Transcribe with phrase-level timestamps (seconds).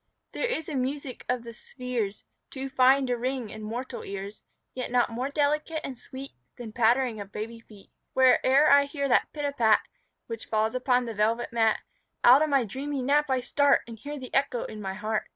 [0.31, 4.41] There is a music of the spheres Too fine to ring in mortal ears,
[4.73, 9.31] Yet not more delicate and sweet Than pattering of baby feet; Where'er I hear that
[9.31, 9.81] pit a pat
[10.25, 11.81] Which falls upon the velvet mat,
[12.23, 15.29] Out of my dreamy nap I start And hear the echo in my heart.